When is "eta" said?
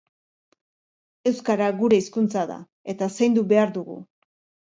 2.95-3.11